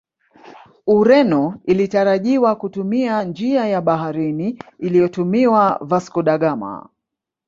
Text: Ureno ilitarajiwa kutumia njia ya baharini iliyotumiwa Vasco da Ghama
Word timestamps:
Ureno 0.87 1.61
ilitarajiwa 1.65 2.55
kutumia 2.55 3.23
njia 3.23 3.67
ya 3.67 3.81
baharini 3.81 4.59
iliyotumiwa 4.79 5.79
Vasco 5.81 6.23
da 6.23 6.37
Ghama 6.37 6.89